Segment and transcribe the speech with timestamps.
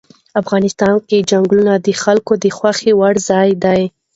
[0.41, 3.81] افغانستان کې چنګلونه د خلکو د خوښې وړ ځای دی.